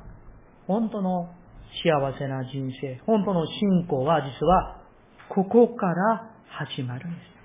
[0.68, 1.30] 本当の
[1.84, 4.82] 幸せな人生、本当の信仰は実は、
[5.30, 7.36] ここから始まるんです。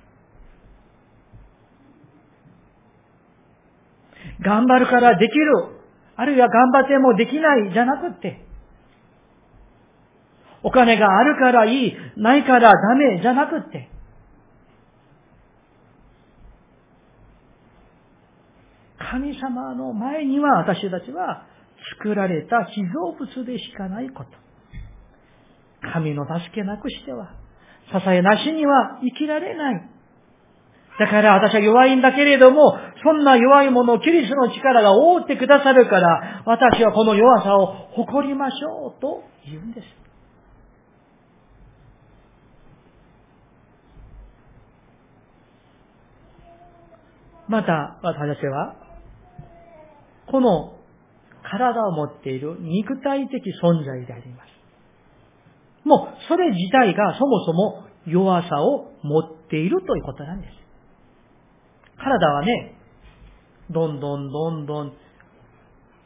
[4.43, 5.81] 頑張るからできる。
[6.17, 8.45] あるいは頑張ってもできないじゃなくて、
[10.63, 13.89] お金があるからいい、ないからダメじゃなくて、
[18.99, 21.47] 神様の前には私たちは
[21.97, 24.31] 作られた被造物でしかないこと。
[25.93, 27.35] 神の助けなくしては、
[27.91, 29.91] 支えなしには生きられない。
[30.99, 39.87] だから私は弱いんだけれども、そんな弱いものをキリストの力が覆ってくださるから、私はこの弱さを誇りましょうと言うんです。
[47.49, 48.77] また、私は、
[50.31, 50.80] この
[51.51, 54.49] 体を持っている肉体的存在であります。
[55.85, 60.53] もう、それ自体がそもそも弱さを持っているということなんです。
[61.97, 62.75] 体はね、
[63.71, 64.93] どんどんどんどん、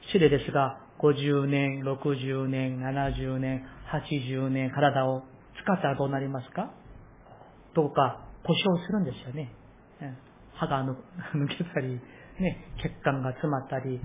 [0.07, 5.23] 失礼ですが、50年、60年、70年、80年、体を
[5.63, 6.71] 使ったらどうなりますか？
[7.75, 9.51] どうか故障するんですよね。
[10.55, 10.95] 歯が抜
[11.49, 12.01] けたり、
[12.39, 14.01] ね、血管が詰まったり、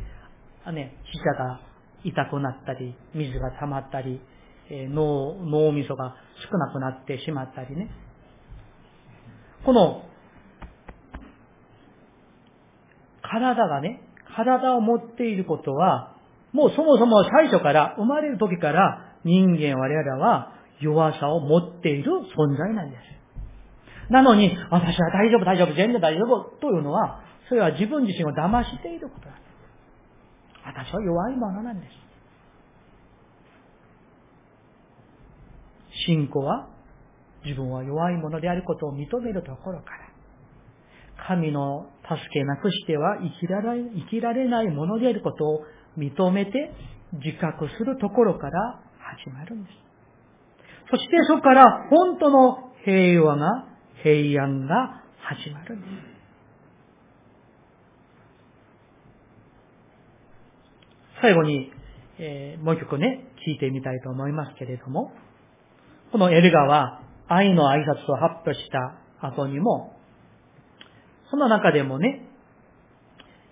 [0.72, 1.59] ね、死者が
[2.03, 4.22] 痛くなったり、水が溜まったり、
[4.70, 6.15] え脳、脳みそが
[6.51, 7.89] 少なくなってしまったりね。
[9.65, 10.03] この、
[13.22, 14.01] 体がね、
[14.36, 16.15] 体を持っていることは、
[16.53, 24.11] もうそもそも最初から、生まれる時から人間我々は弱さを持っている存在なんです。
[24.11, 29.49] なのに、私は大丈夫、大丈夫、全然大丈夫というのは、それは自分自身を騙していることなんです。
[30.70, 31.91] 私は弱いものなんです。
[36.05, 36.67] 信仰は
[37.43, 45.63] 自分は弱いものであることを認めるところから、神の助けなくしては生きられ生きられないものであることを
[45.97, 46.72] 認めて
[47.13, 49.76] 自覚するところから始まるんです。
[50.91, 53.65] そしてそこから本当の平和が、
[54.03, 56.18] 平安が始まるんです。
[61.22, 61.72] 最後に、
[62.17, 65.11] えー、もう一曲ね、聞いてみたいと思いますけれども、
[66.11, 69.95] このエルガは愛の挨拶を発表した後にも、
[71.30, 72.26] その中でもね、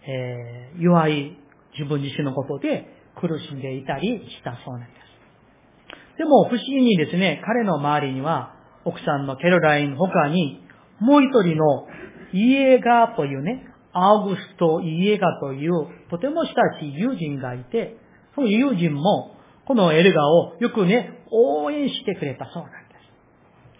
[0.08, 1.38] えー、弱い
[1.78, 6.18] 自分自身のことで苦しんでいたりしたそうなんです。
[6.18, 8.56] でも不思議にですね、彼の周りには
[8.86, 10.64] 奥さんのケロライン他に
[11.00, 11.88] もう一人の
[12.34, 15.72] イエガーというね、アウグスト・イエガという
[16.10, 17.98] とても親しい友人がいて、
[18.36, 19.36] その友人も
[19.66, 22.78] このエルガをよくね、応援してくれたそうなんで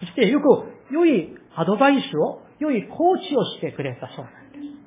[0.00, 0.44] そしてよく
[0.92, 4.78] 良いアドバイスを、良いコーチをしてくれたそうなんです。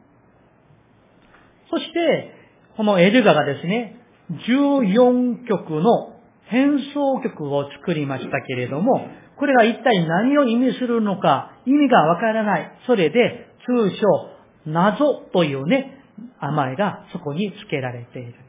[1.72, 2.36] そして、
[2.78, 3.98] このエルガがですね、
[4.48, 6.14] 14曲の
[6.46, 12.72] 変奏曲を作りましたけれども、これが一体何を意味するのか、意味がわからない。
[12.86, 14.06] それで、通称、
[14.66, 16.01] 謎というね、
[16.42, 18.42] 名前がそこに付けられているんです。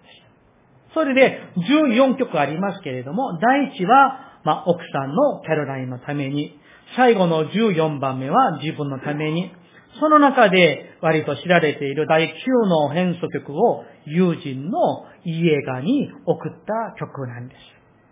[0.95, 6.59] それで14曲ありますけれども、第1は、まあ、奥さんのキャロラインのために、
[6.97, 9.53] 最後の14番目は自分のために、
[10.01, 17.55] その中で割と知られている第9の変奏曲を友人の家がに送った曲なんで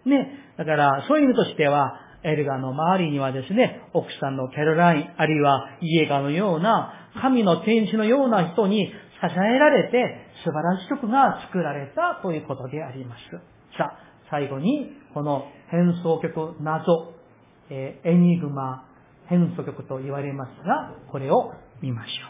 [0.05, 0.09] す。
[0.09, 0.29] ね。
[0.57, 13.21] だから、そういう意味としては、エルガの周りにはですね、奥さんのキャロライン、あるいは家がのような、神の天使のような人に支えられて素晴らしい曲が作られたということであります。
[13.77, 13.99] さあ、
[14.31, 17.15] 最後にこの変奏曲謎、
[17.69, 18.87] えー、エニグマ
[19.27, 21.53] 変奏曲と言われますが、これを
[21.83, 22.30] 見ましょう。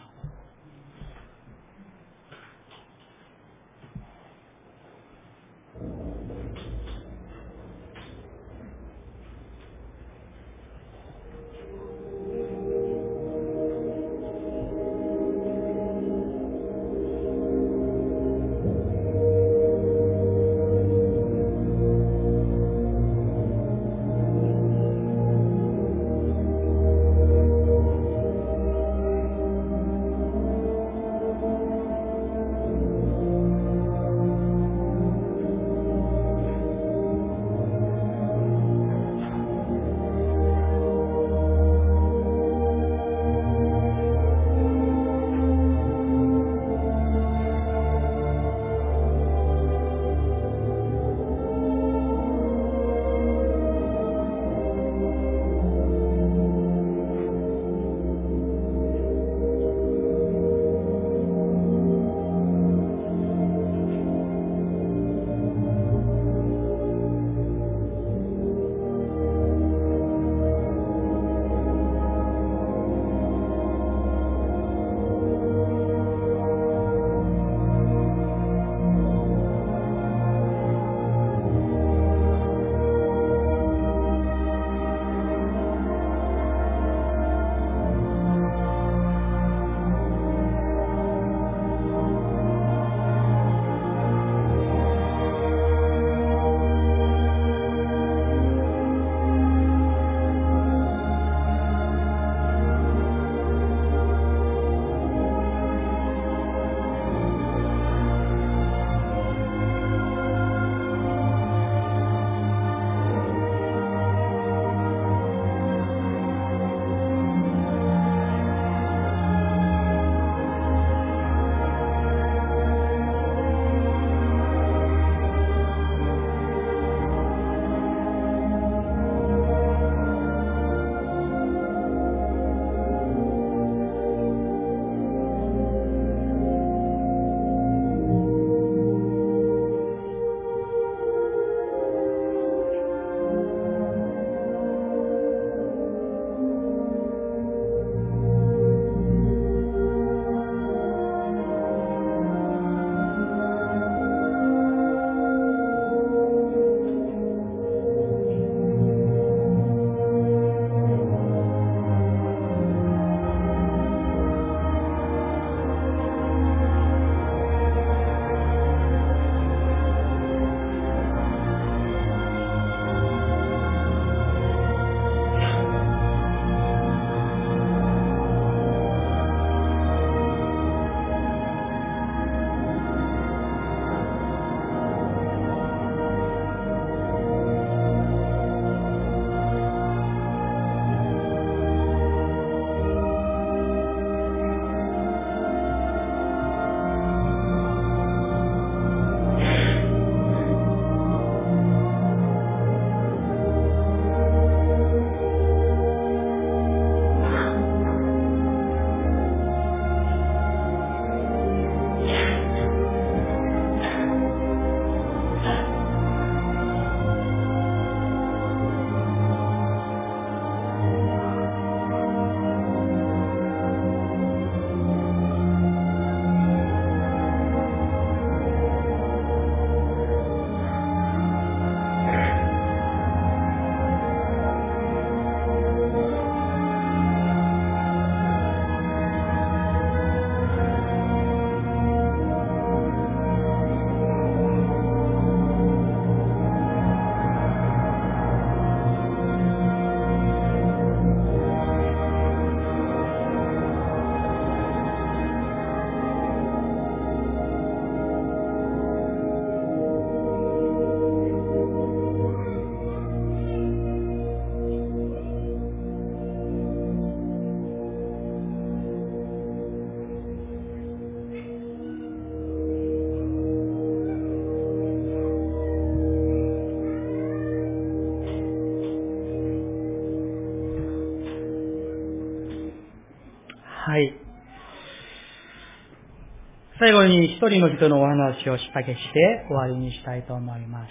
[287.11, 290.91] に一人の人のお話を仕掛けして終わりにしたいと思います。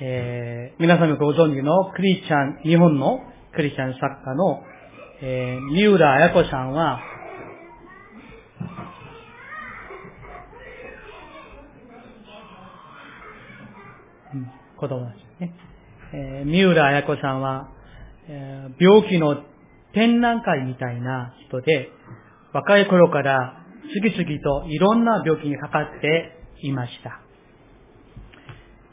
[0.00, 3.20] えー、皆さんご存知のクリスチャン、日本の
[3.54, 4.62] クリスチャン作家の、
[5.22, 7.00] えー、三浦綾子さんは、
[14.32, 15.54] うん、子供ですね。
[16.14, 17.68] えー、三浦綾子さんは、
[18.26, 19.36] えー、病気の
[19.92, 21.90] 展覧会みたいな人で、
[22.54, 23.59] 若い頃から
[23.92, 27.20] 次々といろんな病気にかかっていました。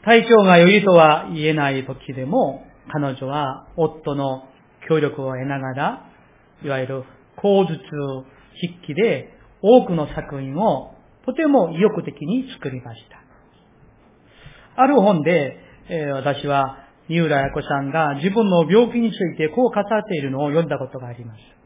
[0.04, 4.44] 体調が良いとは言えない時でも、彼女は夫の
[4.88, 6.10] 協力を得ながら、
[6.64, 7.04] いわゆる
[7.36, 7.78] 口述
[8.60, 10.94] 筆記で多くの作品を
[11.26, 14.82] とても意欲的に作りました。
[14.82, 16.78] ある本で、えー、私は
[17.08, 21.57] 三浦彩子さんが自分の病気についてこう語っているのを読んだことがあります。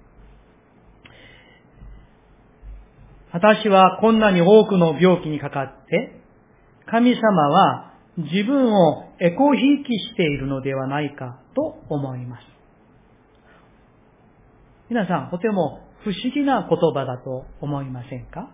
[3.32, 6.20] 私はこんなに多くの病気にかかって、
[6.86, 12.44] 神様は自分をエコひいきしているのではないかと思います。
[14.90, 18.50] 皆さん、とても不思議な言葉だと思いませんか？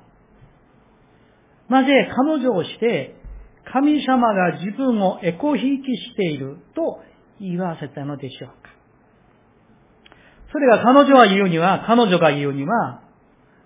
[1.68, 3.16] なぜ彼女をして
[3.72, 7.00] 神様が自分をエコひいきしていると
[7.40, 8.70] 言わせたのでしょうか？
[10.52, 13.02] それが彼女は言うには、彼女が言うには、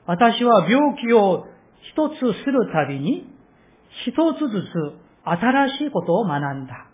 [0.07, 1.47] 私は病気を
[1.95, 3.27] 一つするたびに、
[4.07, 6.87] 一つずつ新しいことを学んだ。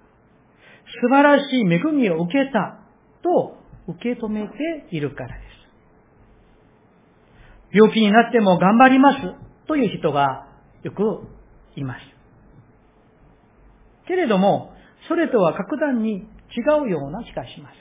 [1.02, 2.80] 素晴らしい恵みを受けた
[3.22, 3.56] と
[3.88, 5.48] 受け止めているからです。
[7.72, 9.18] 病気になっても頑張ります
[9.66, 10.46] という人が
[10.82, 11.28] よく
[11.76, 12.00] います。
[14.06, 14.72] けれども、
[15.08, 16.26] それとは格段に違
[16.86, 17.74] うような気がします。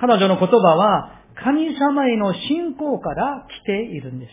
[0.00, 4.30] 彼女の言葉は神様への信仰から来ているんです。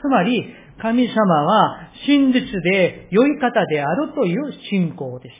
[0.00, 0.44] つまり、
[0.80, 1.14] 神様
[1.44, 5.34] は真実で良い方であるという信仰です。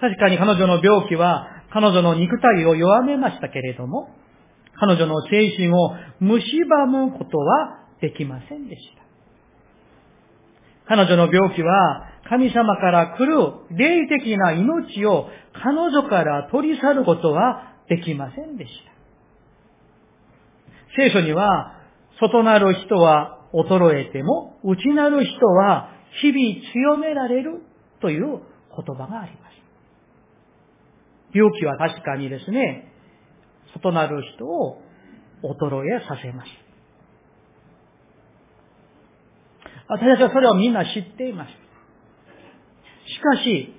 [0.00, 4.10] 確かに彼女の病気は彼女の肉体を弱めましたけれども、
[4.78, 9.00] 彼女の精神を蝕むことはできませんでした。
[10.96, 13.36] 彼女の病気は神様から来る
[13.76, 15.28] 霊的な命を
[15.62, 18.99] 彼女から取り去ることはできませんでした。
[20.96, 21.76] 聖書には、
[22.20, 27.62] 外なる人は衰えても、内なる人は日々強められる
[28.00, 29.50] という言葉があります。
[31.32, 32.92] 病気は確かにですね、
[33.72, 34.82] 外なる人を
[35.42, 36.48] 衰えさせます。
[39.88, 41.50] 私たちはそれをみんな知っています。
[43.12, 43.74] しかし、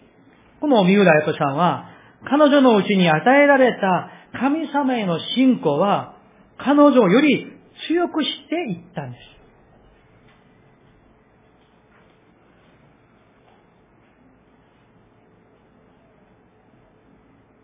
[0.60, 1.90] この三浦彩子さんは、
[2.26, 6.18] 彼女のうちに与えられた神様への信仰は、
[6.64, 7.48] 彼女をより
[7.88, 9.32] 強くしていったんです。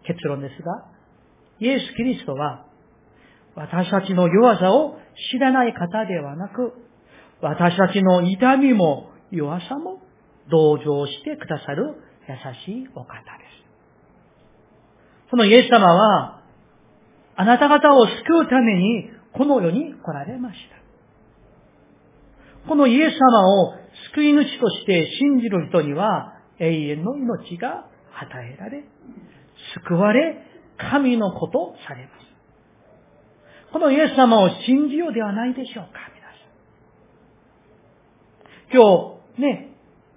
[0.08, 0.86] 結論ですが、
[1.60, 2.66] イエス・キリストは、
[3.56, 4.98] 私たちの弱さを
[5.32, 6.74] 知らない方ではなく、
[7.42, 10.02] 私たちの痛みも弱さも
[10.50, 11.96] 同情してくださる
[12.30, 12.36] 優
[12.66, 13.20] しいお方で
[15.26, 15.30] す。
[15.30, 16.37] そのイエス様は、
[17.38, 18.14] あなた方を救
[18.46, 20.78] うためにこの世に来られました。
[22.68, 23.74] このイエス様を
[24.14, 27.86] 救い主として信じる人には永遠の命が
[28.20, 28.84] 与えられ、
[29.86, 30.44] 救われ、
[30.78, 32.28] 神のことされます。
[33.72, 36.28] このイエス様を信じようではないでしょうか、皆
[38.72, 38.82] さん。
[38.82, 39.70] 今日、ね、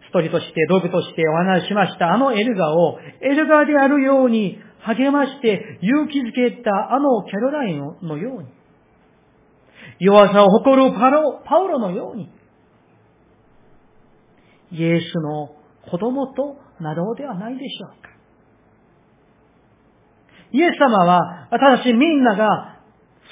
[0.08, 8.48] 一人として、道具としてお話ししました、あのエルガを、エルガであるように励まして勇気づけたあのキャロラインのように、
[9.98, 12.30] 弱さを誇るパロパウロのように、
[14.72, 15.54] イエスの
[15.90, 18.10] 子供となろうではないでしょうか。
[20.52, 22.80] イエス様は私みんなが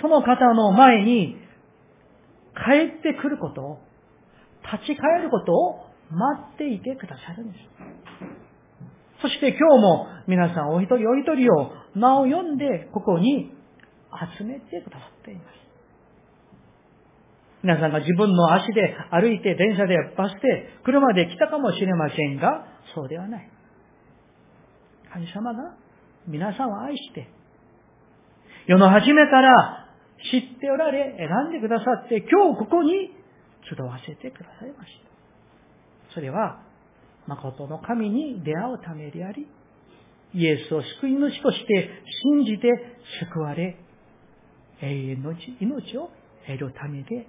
[0.01, 1.37] その方の前に
[2.55, 3.79] 帰ってくることを、
[4.73, 7.65] 立ち返ることを待っていてくださるんです。
[9.21, 13.53] そして今日も皆さんお一人お一人を名を読んでここに
[14.39, 15.69] 集めてくださっています。
[17.63, 23.51] 皆さんが自分の足で歩いて電車でバスで車で来たかもしれませんが、そうではない。
[25.13, 25.75] 神様が
[26.27, 27.29] 皆さんを愛して、
[28.67, 29.89] 世の初めから
[30.31, 33.11] 知っておられ、選んでくださって、今日ここに
[33.69, 34.93] 集わせてくださいまし
[36.09, 36.15] た。
[36.15, 36.61] それは、
[37.29, 39.47] 誠の神に出会うためであり、
[40.35, 41.91] イエスを救い主として
[42.25, 42.69] 信じて
[43.33, 43.77] 救われ、
[44.81, 46.11] 永遠の命を
[46.47, 47.29] 得るためであります。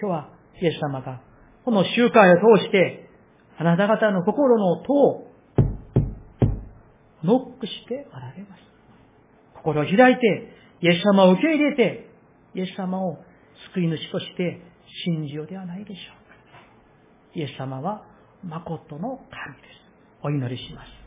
[0.00, 0.28] 今日は
[0.60, 1.20] イエス様が
[1.64, 3.08] この集会を通して
[3.58, 5.32] あなた方の心の戸を
[7.22, 8.62] ノックしておられます。
[9.54, 12.08] 心を開いて、イエス様を受け入れて、
[12.56, 13.18] イエス様を
[13.72, 14.60] 救い主として
[15.04, 16.21] 信じようではないでしょう。
[17.34, 18.04] イエス様は
[18.44, 19.82] 誠の神です。
[20.22, 21.01] お祈りします。